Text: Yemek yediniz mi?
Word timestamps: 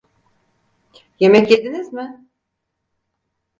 Yemek 1.19 1.51
yediniz 1.51 1.93
mi? 1.93 2.09